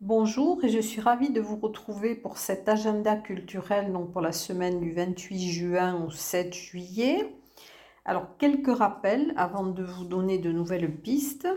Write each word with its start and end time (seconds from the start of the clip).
Bonjour 0.00 0.64
et 0.64 0.68
je 0.68 0.80
suis 0.80 1.00
ravie 1.00 1.30
de 1.30 1.40
vous 1.40 1.56
retrouver 1.56 2.14
pour 2.14 2.38
cet 2.38 2.68
agenda 2.68 3.16
culturel 3.16 3.92
donc 3.92 4.12
pour 4.12 4.20
la 4.20 4.32
semaine 4.32 4.80
du 4.80 4.92
28 4.92 5.50
juin 5.50 6.04
au 6.04 6.10
7 6.10 6.54
juillet. 6.54 7.34
Alors 8.04 8.36
quelques 8.38 8.74
rappels 8.74 9.34
avant 9.36 9.66
de 9.66 9.82
vous 9.82 10.04
donner 10.04 10.38
de 10.38 10.52
nouvelles 10.52 10.96
pistes. 10.96 11.48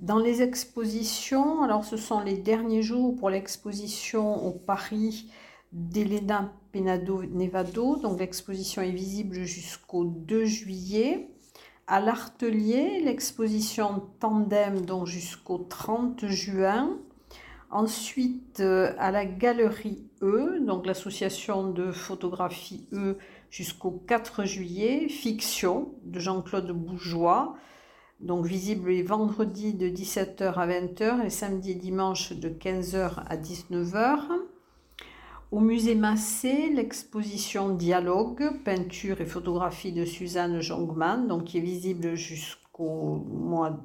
Dans 0.00 0.18
les 0.18 0.42
expositions, 0.42 1.62
alors 1.62 1.84
ce 1.84 1.96
sont 1.96 2.20
les 2.20 2.36
derniers 2.36 2.82
jours 2.82 3.14
pour 3.16 3.30
l'exposition 3.30 4.46
au 4.46 4.52
Paris 4.52 5.30
d'Elena 5.72 6.52
Penado 6.72 7.22
Nevado. 7.24 7.96
Donc 7.96 8.18
l'exposition 8.18 8.82
est 8.82 8.90
visible 8.90 9.44
jusqu'au 9.44 10.04
2 10.04 10.44
juillet. 10.44 11.31
À 11.92 12.00
l'Artelier, 12.00 13.02
l'exposition 13.04 14.08
Tandem 14.18 14.80
donc 14.86 15.06
jusqu'au 15.06 15.58
30 15.58 16.24
juin. 16.24 16.96
Ensuite, 17.70 18.60
euh, 18.60 18.94
à 18.96 19.10
la 19.10 19.26
Galerie 19.26 20.02
E, 20.22 20.58
donc 20.60 20.86
l'association 20.86 21.68
de 21.68 21.92
photographie 21.92 22.88
E 22.94 23.18
jusqu'au 23.50 23.90
4 23.90 24.46
juillet, 24.46 25.06
Fiction 25.10 25.92
de 26.04 26.18
Jean-Claude 26.18 26.72
Bougeois 26.72 27.56
donc 28.20 28.46
visible 28.46 28.88
les 28.88 29.02
vendredis 29.02 29.74
de 29.74 29.88
17h 29.88 30.54
à 30.54 30.66
20h 30.66 31.26
et 31.26 31.30
samedi 31.30 31.72
et 31.72 31.74
dimanche 31.74 32.32
de 32.32 32.48
15h 32.48 33.16
à 33.28 33.36
19h. 33.36 34.28
Au 35.52 35.60
musée 35.60 35.94
Massé, 35.94 36.70
l'exposition 36.70 37.74
Dialogue, 37.74 38.62
peinture 38.64 39.20
et 39.20 39.26
photographie 39.26 39.92
de 39.92 40.06
Suzanne 40.06 40.62
Jongman, 40.62 41.26
donc 41.28 41.44
qui 41.44 41.58
est 41.58 41.60
visible 41.60 42.14
jusqu'au 42.14 43.16
mois 43.28 43.78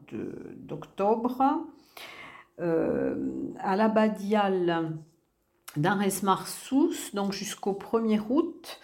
d'octobre. 0.59 1.43
Euh, 2.61 3.17
à 3.59 3.75
l'Abbadiale 3.75 4.97
d'Ares 5.75 6.23
Marsous, 6.23 7.11
donc 7.13 7.33
jusqu'au 7.33 7.73
1er 7.73 8.21
août. 8.29 8.79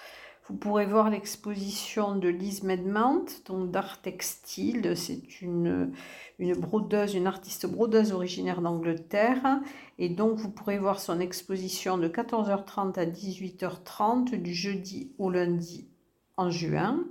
Vous 0.48 0.56
pourrez 0.56 0.86
voir 0.86 1.10
l'exposition 1.10 2.18
de 2.18 2.28
Lise 2.28 2.64
Medmount, 2.64 3.26
donc 3.46 3.72
d'art 3.72 4.02
textile. 4.02 4.98
C'est 4.98 5.42
une, 5.42 5.94
une 6.38 6.54
brodeuse, 6.54 7.16
une 7.16 7.28
artiste 7.28 7.66
brodeuse 7.66 8.12
originaire 8.12 8.62
d'Angleterre. 8.62 9.62
Et 10.00 10.10
donc, 10.10 10.38
vous 10.38 10.50
pourrez 10.52 10.78
voir 10.78 11.00
son 11.00 11.22
exposition 11.22 11.98
de 11.98 12.10
14h30 12.10 13.00
à 13.00 13.06
18h30 13.06 14.42
du 14.42 14.54
jeudi 14.54 15.14
au 15.18 15.30
lundi 15.30 15.88
en 16.36 16.50
juin 16.50 17.06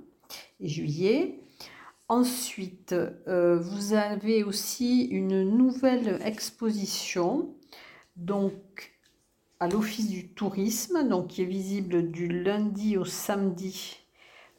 et 0.59 0.67
juillet. 0.67 1.39
Ensuite, 2.09 2.93
euh, 2.93 3.57
vous 3.57 3.93
avez 3.93 4.43
aussi 4.43 5.05
une 5.05 5.43
nouvelle 5.57 6.19
exposition. 6.23 7.55
Donc, 8.15 8.92
à 9.59 9.67
l'Office 9.67 10.09
du 10.09 10.33
tourisme, 10.33 11.07
donc 11.07 11.27
qui 11.27 11.41
est 11.41 11.45
visible 11.45 12.11
du 12.11 12.27
lundi 12.27 12.97
au 12.97 13.05
samedi 13.05 13.97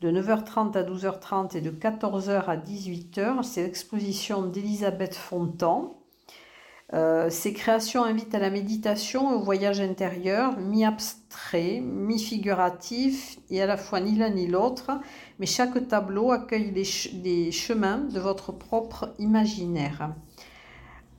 de 0.00 0.10
9h30 0.10 0.76
à 0.76 0.82
12h30 0.82 1.56
et 1.56 1.60
de 1.60 1.70
14h 1.70 2.44
à 2.46 2.56
18h. 2.56 3.42
C'est 3.42 3.62
l'exposition 3.62 4.42
d'Elisabeth 4.42 5.14
Fontan. 5.14 6.00
Euh, 6.92 7.30
ces 7.30 7.54
créations 7.54 8.04
invitent 8.04 8.34
à 8.34 8.38
la 8.38 8.50
méditation 8.50 9.32
et 9.32 9.34
au 9.34 9.40
voyage 9.40 9.80
intérieur, 9.80 10.58
mi-abstrait, 10.58 11.80
mi-figuratif 11.80 13.38
et 13.48 13.62
à 13.62 13.66
la 13.66 13.78
fois 13.78 14.00
ni 14.00 14.16
l'un 14.16 14.30
ni 14.30 14.46
l'autre, 14.46 14.92
mais 15.38 15.46
chaque 15.46 15.88
tableau 15.88 16.30
accueille 16.30 16.70
les 16.72 17.50
chemins 17.50 17.98
de 17.98 18.20
votre 18.20 18.52
propre 18.52 19.14
imaginaire 19.18 20.14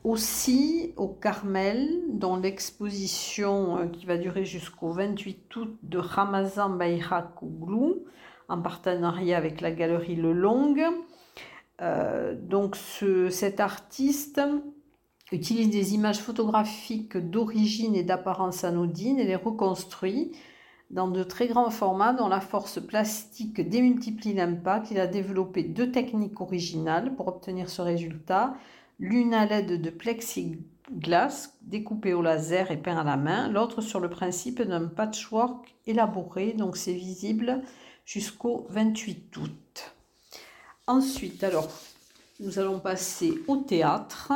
aussi 0.05 0.93
au 0.97 1.07
Carmel, 1.07 1.89
dans 2.09 2.37
l'exposition 2.37 3.79
euh, 3.79 3.87
qui 3.87 4.05
va 4.05 4.17
durer 4.17 4.45
jusqu'au 4.45 4.91
28 4.91 5.55
août 5.55 5.77
de 5.81 5.97
Ramazan 5.97 6.69
Bayrakouglou, 6.69 8.05
en 8.47 8.61
partenariat 8.61 9.35
avec 9.35 9.61
la 9.61 9.71
galerie 9.71 10.15
Le 10.15 10.31
Long. 10.31 10.75
Euh, 11.81 12.35
donc 12.39 12.77
cet 13.31 13.59
artiste 13.59 14.39
utilise 15.31 15.71
des 15.71 15.95
images 15.95 16.19
photographiques 16.19 17.17
d'origine 17.17 17.95
et 17.95 18.03
d'apparence 18.03 18.63
anodine 18.63 19.17
et 19.17 19.25
les 19.25 19.35
reconstruit 19.35 20.33
dans 20.91 21.07
de 21.07 21.23
très 21.23 21.47
grands 21.47 21.71
formats 21.71 22.13
dont 22.13 22.27
la 22.27 22.41
force 22.41 22.79
plastique 22.79 23.67
démultiplie 23.67 24.35
l'impact. 24.35 24.91
Il 24.91 24.99
a 24.99 25.07
développé 25.07 25.63
deux 25.63 25.91
techniques 25.91 26.39
originales 26.39 27.15
pour 27.15 27.27
obtenir 27.27 27.71
ce 27.71 27.81
résultat 27.81 28.53
l'une 28.99 29.33
à 29.33 29.45
l'aide 29.45 29.81
de 29.81 29.89
plexiglas 29.89 31.49
découpé 31.61 32.13
au 32.13 32.21
laser 32.21 32.71
et 32.71 32.77
peint 32.77 32.97
à 32.97 33.03
la 33.03 33.17
main, 33.17 33.49
l'autre 33.49 33.81
sur 33.81 33.99
le 33.99 34.09
principe 34.09 34.61
d'un 34.61 34.87
patchwork 34.87 35.75
élaboré, 35.87 36.53
donc 36.53 36.77
c'est 36.77 36.93
visible 36.93 37.61
jusqu'au 38.05 38.65
28 38.69 39.35
août. 39.37 39.95
Ensuite, 40.87 41.43
alors, 41.43 41.69
nous 42.39 42.59
allons 42.59 42.79
passer 42.79 43.33
au 43.47 43.57
théâtre. 43.57 44.33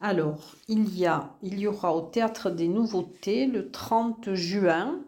Alors, 0.00 0.56
il 0.68 0.96
y, 0.96 1.06
a, 1.06 1.30
il 1.42 1.58
y 1.58 1.66
aura 1.66 1.94
au 1.94 2.02
Théâtre 2.02 2.50
des 2.50 2.68
Nouveautés 2.68 3.46
le 3.46 3.70
30 3.70 4.34
juin 4.34 5.00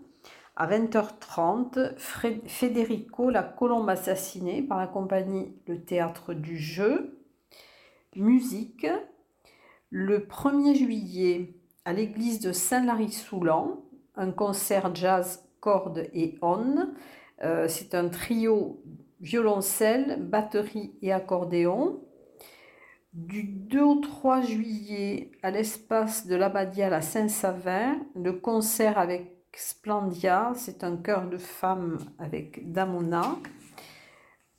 à 0.56 0.66
20h30 0.66 1.97
Federico 2.47 3.31
La 3.31 3.42
Colombe 3.42 3.91
assassinée 3.91 4.62
par 4.62 4.78
la 4.78 4.87
compagnie 4.87 5.53
Le 5.66 5.81
Théâtre 5.81 6.34
du 6.34 6.56
Jeu 6.56 7.17
musique. 8.18 8.86
Le 9.90 10.20
1er 10.20 10.74
juillet, 10.74 11.54
à 11.84 11.92
l'église 11.92 12.40
de 12.40 12.52
Saint-Lary-Soulan, 12.52 13.82
un 14.16 14.30
concert 14.32 14.94
jazz, 14.94 15.48
cordes 15.60 16.08
et 16.12 16.38
on. 16.42 16.88
Euh, 17.42 17.66
c'est 17.68 17.94
un 17.94 18.08
trio 18.08 18.82
violoncelle, 19.20 20.18
batterie 20.20 20.94
et 21.02 21.12
accordéon. 21.12 22.00
Du 23.12 23.42
2 23.42 23.80
au 23.80 23.94
3 23.96 24.42
juillet, 24.42 25.30
à 25.42 25.50
l'espace 25.50 26.26
de 26.26 26.36
l'Abbadiale 26.36 26.94
à 26.94 27.00
Saint-Savin, 27.00 27.96
le 28.14 28.34
concert 28.34 28.98
avec 28.98 29.38
Splendia, 29.56 30.52
c'est 30.54 30.84
un 30.84 30.96
chœur 30.96 31.28
de 31.28 31.38
femmes 31.38 31.98
avec 32.18 32.70
Damona 32.70 33.36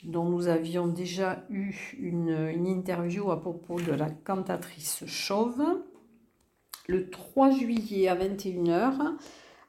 dont 0.03 0.25
nous 0.25 0.47
avions 0.47 0.87
déjà 0.87 1.43
eu 1.49 1.95
une, 1.99 2.67
interview 2.67 3.31
à 3.31 3.39
propos 3.39 3.79
de 3.79 3.91
la 3.91 4.09
cantatrice 4.09 5.05
chauve. 5.05 5.61
Le 6.87 7.09
3 7.09 7.51
juillet 7.51 8.07
à 8.07 8.15
21h, 8.15 9.15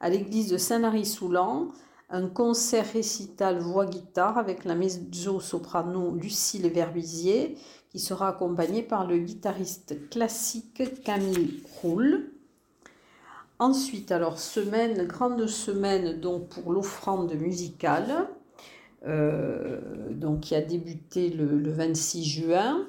à 0.00 0.08
l'église 0.08 0.48
de 0.48 0.56
Saint-Lary-Soulan, 0.56 1.68
un 2.08 2.28
concert 2.28 2.90
récital 2.92 3.58
voix-guitare 3.58 4.38
avec 4.38 4.64
la 4.64 4.74
mezzo-soprano 4.74 6.14
Lucille 6.14 6.68
Verbizier, 6.68 7.56
qui 7.90 7.98
sera 7.98 8.28
accompagnée 8.28 8.82
par 8.82 9.06
le 9.06 9.18
guitariste 9.18 10.08
classique 10.10 11.02
Camille 11.02 11.62
Roule. 11.82 12.30
Ensuite, 13.58 14.10
alors, 14.10 14.38
semaine, 14.38 15.06
grande 15.06 15.46
semaine 15.46 16.18
donc 16.18 16.48
pour 16.48 16.72
l'offrande 16.72 17.34
musicale. 17.34 18.28
Euh, 19.06 19.80
donc 20.10 20.40
qui 20.40 20.54
a 20.54 20.60
débuté 20.60 21.30
le, 21.30 21.70
26 21.70 22.24
juin. 22.24 22.86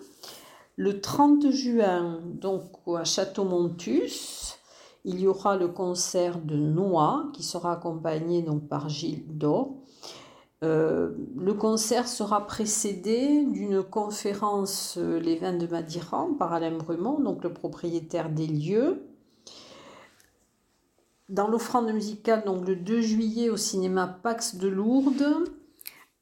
Le 0.75 0.99
30 0.99 1.51
juin, 1.51 2.19
donc 2.25 2.63
à 2.87 3.03
Château-Montus, 3.03 4.57
il 5.05 5.19
y 5.19 5.27
aura 5.27 5.57
le 5.57 5.67
concert 5.67 6.39
de 6.39 6.55
Noix 6.55 7.29
qui 7.33 7.43
sera 7.43 7.73
accompagné 7.73 8.41
donc 8.41 8.67
par 8.67 8.89
Gilles 8.89 9.25
Do. 9.27 9.77
Euh, 10.63 11.11
le 11.37 11.53
concert 11.53 12.07
sera 12.07 12.45
précédé 12.45 13.43
d'une 13.45 13.81
conférence 13.81 14.95
euh, 14.99 15.19
Les 15.19 15.35
vins 15.37 15.57
de 15.57 15.65
Madiran 15.65 16.35
par 16.37 16.53
Alain 16.53 16.77
Brumont, 16.77 17.19
donc 17.19 17.43
le 17.43 17.51
propriétaire 17.51 18.29
des 18.29 18.45
lieux. 18.45 19.03
Dans 21.29 21.47
l'offrande 21.47 21.91
musicale, 21.91 22.43
donc 22.45 22.67
le 22.67 22.75
2 22.75 23.01
juillet 23.01 23.49
au 23.49 23.57
cinéma 23.57 24.19
Pax 24.21 24.55
de 24.57 24.67
Lourdes, 24.67 25.45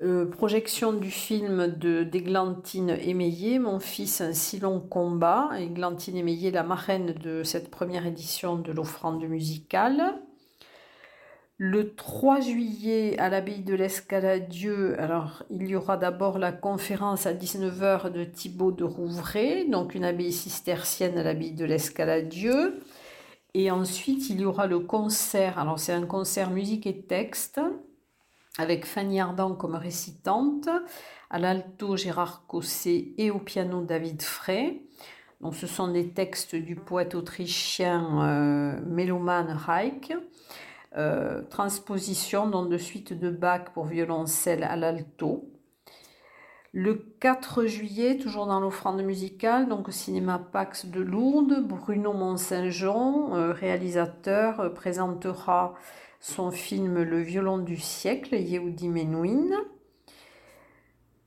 euh, 0.02 0.26
projection 0.26 0.94
du 0.94 1.12
film 1.12 1.76
de 1.76 2.04
d'Églantine 2.04 2.92
Émeillé, 3.02 3.60
Mon 3.60 3.82
fils, 3.82 4.22
un 4.22 4.32
si 4.32 4.58
long 4.58 4.80
combat. 4.80 5.50
Églantine 5.60 6.16
Émeillé, 6.16 6.52
la 6.52 6.64
marraine 6.64 7.14
de 7.14 7.44
cette 7.44 7.70
première 7.70 8.06
édition 8.06 8.56
de 8.58 8.72
l'offrande 8.72 9.22
musicale. 9.24 10.16
Le 11.58 11.94
3 11.94 12.40
juillet, 12.40 13.20
à 13.20 13.28
l'abbaye 13.28 13.62
de 13.62 13.76
l'Escaladieu, 13.76 14.98
alors 15.02 15.44
il 15.50 15.68
y 15.68 15.76
aura 15.76 15.98
d'abord 15.98 16.40
la 16.40 16.54
conférence 16.54 17.26
à 17.26 17.34
19h 17.34 18.10
de 18.14 18.24
Thibaut 18.24 18.72
de 18.72 18.86
Rouvray, 18.86 19.68
donc 19.70 19.94
une 19.94 20.06
abbaye 20.06 20.32
cistercienne 20.32 21.18
à 21.18 21.24
l'abbaye 21.24 21.52
de 21.52 21.66
l'Escaladieu. 21.66 22.80
Et 23.54 23.70
ensuite, 23.72 24.30
il 24.30 24.40
y 24.40 24.46
aura 24.46 24.68
le 24.68 24.80
concert, 24.80 25.60
alors 25.60 25.80
c'est 25.80 25.92
un 25.92 26.06
concert 26.06 26.52
musique 26.52 26.88
et 26.88 27.02
texte, 27.02 27.60
avec 28.60 28.86
Fanny 28.86 29.20
Ardant 29.20 29.56
comme 29.56 29.76
récitante, 29.76 30.70
à 31.30 31.40
l'alto 31.40 31.96
Gérard 31.96 32.46
Cosset 32.46 33.14
et 33.18 33.32
au 33.32 33.40
piano 33.40 33.82
David 33.82 34.22
Frey. 34.22 34.82
Donc, 35.42 35.56
ce 35.56 35.66
sont 35.66 35.88
des 35.88 36.10
textes 36.10 36.56
du 36.56 36.76
poète 36.76 37.16
autrichien 37.16 38.28
euh, 38.28 38.80
Méloman 38.86 39.48
Reich. 39.50 40.12
Transposition 41.50 42.48
dans 42.48 42.66
de 42.66 42.78
suite 42.78 43.18
de 43.18 43.30
Bach 43.30 43.72
pour 43.74 43.86
violoncelle 43.86 44.64
à 44.64 44.76
l'alto. 44.76 45.50
Le 46.72 46.94
4 47.20 47.66
juillet, 47.66 48.18
toujours 48.18 48.46
dans 48.46 48.60
l'offrande 48.60 49.02
musicale, 49.02 49.68
donc 49.68 49.88
au 49.88 49.92
cinéma 49.92 50.38
Pax 50.38 50.86
de 50.86 51.02
Lourdes, 51.02 51.66
Bruno 51.68 52.14
Mont-Saint-Jean, 52.14 53.36
euh, 53.36 53.52
réalisateur, 53.52 54.60
euh, 54.60 54.70
présentera 54.70 55.74
son 56.20 56.52
film 56.52 57.02
Le 57.02 57.22
violon 57.22 57.58
du 57.58 57.78
siècle, 57.78 58.36
Yehudi 58.36 58.88
Menuhin. 58.90 59.56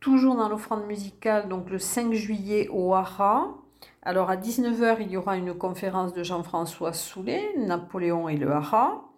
Toujours 0.00 0.34
dans 0.34 0.48
l'offrande 0.48 0.86
musicale, 0.86 1.48
donc 1.48 1.70
le 1.70 1.78
5 1.78 2.12
juillet 2.12 2.68
au 2.68 2.94
Hara. 2.94 3.56
Alors 4.02 4.30
à 4.30 4.36
19h, 4.36 4.96
il 5.00 5.12
y 5.12 5.16
aura 5.16 5.36
une 5.36 5.54
conférence 5.54 6.12
de 6.12 6.22
Jean-François 6.22 6.92
Soulet, 6.92 7.54
Napoléon 7.56 8.28
et 8.28 8.36
le 8.36 8.50
Hara. 8.50 9.08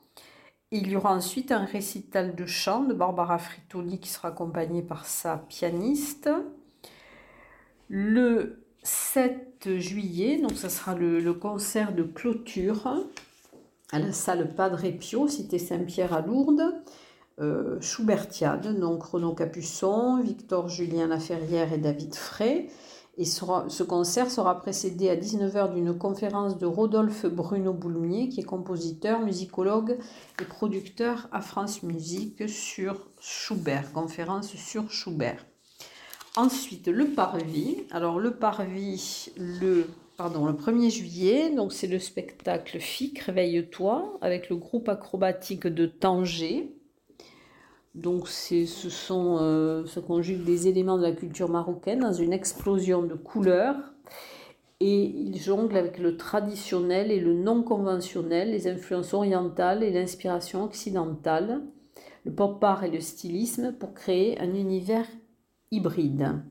Il 0.70 0.90
y 0.90 0.96
aura 0.96 1.14
ensuite 1.14 1.52
un 1.52 1.64
récital 1.64 2.34
de 2.34 2.46
chant 2.46 2.82
de 2.82 2.92
Barbara 2.92 3.38
Fritoli 3.38 4.00
qui 4.00 4.08
sera 4.08 4.28
accompagnée 4.28 4.82
par 4.82 5.06
sa 5.06 5.38
pianiste. 5.38 6.28
Le 7.88 8.64
7 8.82 9.78
juillet, 9.78 10.38
donc 10.38 10.52
ça 10.52 10.68
sera 10.68 10.94
le, 10.94 11.32
concert 11.32 11.94
de 11.94 12.02
clôture 12.02 13.06
à 13.92 13.98
la 13.98 14.12
salle 14.12 14.54
Padre 14.54 14.88
Pio, 14.98 15.28
cité 15.28 15.58
Saint-Pierre 15.58 16.12
à 16.12 16.20
Lourdes. 16.20 16.82
Euh, 17.40 17.80
Schubertiade, 17.80 18.78
donc 18.78 19.02
Renaud 19.02 19.34
Capuçon, 19.34 20.20
Victor 20.22 20.68
Julien 20.68 21.08
Laferrière 21.08 21.72
et 21.72 21.78
David 21.78 22.14
Frey. 22.14 22.68
Et 23.16 23.24
ce 23.24 23.82
concert 23.82 24.30
sera 24.30 24.60
précédé 24.60 25.08
à 25.08 25.16
19h 25.16 25.72
d'une 25.72 25.96
conférence 25.96 26.58
de 26.58 26.66
Rodolphe 26.66 27.26
Bruno 27.26 27.72
Boulmier, 27.72 28.28
qui 28.28 28.40
est 28.40 28.44
compositeur, 28.44 29.20
musicologue 29.20 29.98
et 30.40 30.44
producteur 30.44 31.28
à 31.30 31.40
France 31.40 31.84
Musique 31.84 32.48
sur 32.48 32.96
Schubert, 33.20 33.92
conférence 33.92 34.54
sur 34.56 34.90
Schubert. 34.90 35.44
Ensuite, 36.36 36.88
le 36.88 37.06
Parvis. 37.06 37.84
Alors, 37.92 38.18
le 38.18 38.32
Parvis, 38.32 39.30
le, 39.36 39.86
le 40.18 40.52
1er 40.52 40.90
juillet, 40.90 41.50
donc 41.50 41.72
c'est 41.72 41.86
le 41.86 41.98
spectacle 41.98 42.78
FIC, 42.78 43.18
Réveille-toi, 43.18 44.18
avec 44.20 44.48
le 44.48 44.56
groupe 44.56 44.88
acrobatique 44.88 45.66
de 45.66 45.86
Tanger. 45.86 46.72
Donc 47.94 48.28
ce 48.28 48.64
sont, 48.64 49.38
euh, 49.40 49.84
des 50.44 50.68
éléments 50.68 50.98
de 50.98 51.02
la 51.02 51.12
culture 51.12 51.48
marocaine 51.48 52.00
dans 52.00 52.12
une 52.12 52.32
explosion 52.32 53.02
de 53.02 53.14
couleurs 53.14 53.76
et 54.80 55.04
ils 55.04 55.40
jonglent 55.40 55.76
avec 55.76 55.98
le 55.98 56.16
traditionnel 56.16 57.12
et 57.12 57.20
le 57.20 57.34
non 57.34 57.62
conventionnel, 57.62 58.50
les 58.50 58.66
influences 58.66 59.14
orientales 59.14 59.84
et 59.84 59.92
l'inspiration 59.92 60.64
occidentale, 60.64 61.62
le 62.24 62.32
pop 62.32 62.62
art 62.64 62.82
et 62.82 62.90
le 62.90 63.00
stylisme 63.00 63.72
pour 63.72 63.94
créer 63.94 64.40
un 64.40 64.54
univers 64.54 65.06
hybride. 65.70 66.42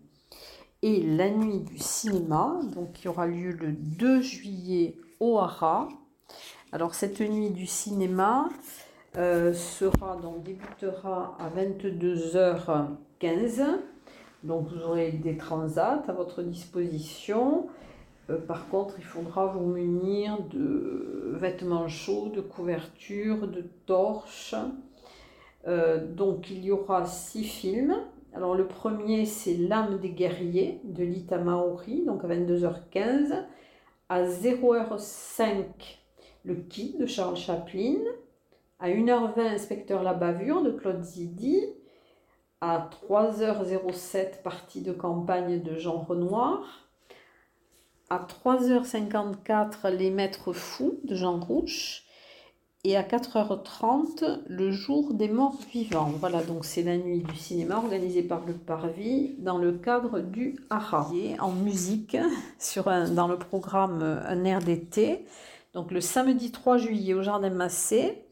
Et 0.85 1.01
la 1.01 1.29
nuit 1.29 1.61
du 1.61 1.77
cinéma, 1.77 2.59
donc 2.75 2.91
qui 2.91 3.07
aura 3.07 3.25
lieu 3.25 3.53
le 3.53 3.71
2 3.71 4.21
juillet 4.21 4.97
au 5.21 5.39
Hara. 5.39 5.87
Alors 6.73 6.93
cette 6.93 7.21
nuit 7.21 7.51
du 7.51 7.65
cinéma, 7.65 8.49
euh, 9.15 9.53
sera 9.53 10.17
donc 10.17 10.43
débutera 10.43 11.37
à 11.39 11.47
22h15. 11.57 13.63
Donc 14.43 14.67
vous 14.67 14.81
aurez 14.81 15.13
des 15.13 15.37
transats 15.37 16.03
à 16.05 16.11
votre 16.11 16.43
disposition. 16.43 17.69
Euh, 18.29 18.37
par 18.37 18.67
contre, 18.67 18.95
il 18.97 19.05
faudra 19.05 19.45
vous 19.45 19.65
munir 19.65 20.37
de 20.51 21.37
vêtements 21.39 21.87
chauds, 21.87 22.27
de 22.27 22.41
couvertures, 22.41 23.47
de 23.47 23.63
torches. 23.85 24.55
Euh, 25.65 26.05
donc 26.05 26.51
il 26.51 26.65
y 26.65 26.71
aura 26.71 27.05
six 27.05 27.45
films. 27.45 27.95
Alors 28.35 28.55
le 28.55 28.67
premier 28.67 29.25
c'est 29.25 29.55
L'âme 29.55 29.99
des 29.99 30.09
guerriers 30.09 30.81
de 30.83 31.03
Lita 31.03 31.37
Maori, 31.37 32.03
donc 32.05 32.23
à 32.23 32.27
22h15. 32.27 33.45
À 34.09 34.23
0h05, 34.25 35.65
Le 36.43 36.55
Qui 36.55 36.97
de 36.97 37.05
Charles 37.05 37.37
Chaplin. 37.37 37.97
À 38.79 38.89
1h20, 38.89 39.39
Inspecteur 39.39 40.03
La 40.03 40.13
Bavure 40.13 40.61
de 40.61 40.71
Claude 40.71 41.03
Zidi. 41.03 41.63
À 42.59 42.89
3h07, 43.09 44.41
Partie 44.41 44.81
de 44.81 44.91
campagne 44.91 45.61
de 45.61 45.75
Jean 45.77 45.99
Renoir. 45.99 46.87
À 48.09 48.25
3h54, 48.27 49.89
Les 49.89 50.09
Maîtres 50.09 50.53
Fous 50.53 50.99
de 51.03 51.15
Jean 51.15 51.39
Rouche. 51.39 52.05
Et 52.85 52.97
à 52.97 53.01
4h30, 53.01 54.41
Le 54.45 54.69
Jour 54.69 55.13
des 55.13 55.29
Morts 55.29 55.57
Vivants. 55.71 56.11
Voilà, 56.19 56.43
donc 56.43 56.65
c'est 56.65 56.83
la 56.83 56.97
nuit 56.97 57.21
du 57.21 57.37
cinéma 57.37 57.77
organisée 57.77 58.23
par 58.23 58.45
le 58.45 58.51
Parvis 58.51 59.35
dans 59.37 59.57
le 59.57 59.71
cadre 59.71 60.19
du 60.19 60.59
ARA. 60.69 61.09
En 61.39 61.53
musique, 61.53 62.17
dans 63.15 63.29
le 63.29 63.37
programme 63.37 64.03
Un 64.27 64.43
air 64.43 64.59
d'été. 64.59 65.25
Donc 65.73 65.91
le 65.91 66.01
samedi 66.01 66.51
3 66.51 66.75
juillet 66.75 67.13
au 67.13 67.21
Jardin 67.21 67.51
Massé, 67.51 68.25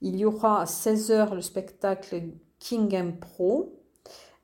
il 0.00 0.16
y 0.16 0.24
aura 0.24 0.62
à 0.62 0.64
16h 0.64 1.32
le 1.32 1.40
spectacle 1.40 2.20
King 2.58 2.96
and 2.96 3.12
Pro 3.20 3.80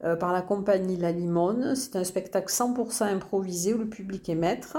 euh, 0.05 0.15
par 0.15 0.33
la 0.33 0.43
compagnie 0.43 0.97
La 0.97 1.11
Limone. 1.11 1.75
C'est 1.75 1.97
un 1.97 2.05
spectacle 2.05 2.53
100% 2.53 3.03
improvisé 3.03 3.75
où 3.75 3.79
le 3.79 3.89
public 3.89 4.29
est 4.29 4.37
maître. 4.37 4.79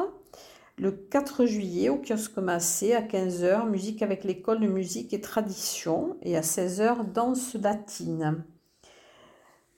Le 0.81 0.89
4 0.89 1.45
juillet 1.45 1.89
au 1.89 1.98
kiosque 1.98 2.39
Massé 2.39 2.95
à 2.95 3.04
15h, 3.04 3.69
musique 3.69 4.01
avec 4.01 4.24
l'école 4.24 4.62
de 4.62 4.68
musique 4.68 5.13
et 5.13 5.22
tradition. 5.22 6.18
Et 6.24 6.36
à 6.36 6.42
16h, 6.42 7.12
danse 7.12 7.54
latine. 7.54 8.44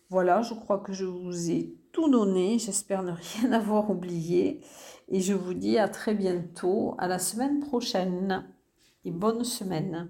Voilà, 0.10 0.42
je 0.44 0.54
crois 0.54 0.78
que 0.78 0.94
je 0.94 1.04
vous 1.04 1.52
ai 1.52 1.76
tout 1.92 2.10
donné. 2.10 2.58
J'espère 2.58 3.04
ne 3.04 3.12
rien 3.12 3.52
avoir 3.52 3.90
oublié. 3.90 4.62
Et 5.10 5.20
je 5.20 5.34
vous 5.34 5.54
dis 5.54 5.78
à 5.78 5.90
très 5.90 6.14
bientôt, 6.14 6.96
à 6.98 7.10
la 7.10 7.20
semaine 7.20 7.60
prochaine. 7.60 8.46
Et 9.04 9.12
bonne 9.12 9.44
semaine. 9.44 10.10